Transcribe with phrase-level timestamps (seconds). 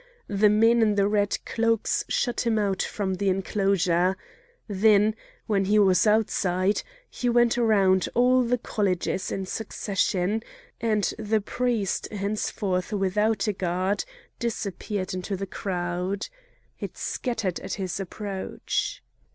[0.33, 4.17] The men in the red cloaks shut him out from the enclosure;
[4.67, 5.13] then,
[5.45, 10.41] when he was outside, he went round all the colleges in succession,
[10.81, 14.03] and the priest, henceforth without a god,
[14.39, 16.29] disappeared into the crowd.
[16.79, 19.03] It scattered at his approach.